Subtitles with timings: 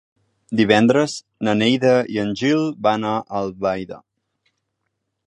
[0.59, 1.17] Divendres
[1.47, 4.01] na Neida i en Gil van a Albaida.